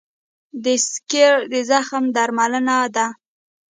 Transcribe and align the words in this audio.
د 0.63 0.65
سکېر 0.89 1.35
د 1.51 1.53
زخم 1.69 2.03
درملنه 2.15 2.77
ده. 2.95 3.07